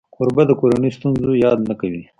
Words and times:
کوربه 0.15 0.43
د 0.47 0.51
کورنۍ 0.59 0.91
ستونزو 0.97 1.29
یاد 1.43 1.57
نه 1.69 1.75
کوي. 1.81 2.01